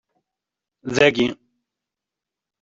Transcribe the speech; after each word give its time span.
Dagi. 0.95 1.27